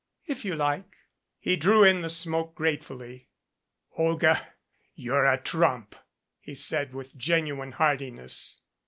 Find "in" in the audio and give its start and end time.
1.83-2.01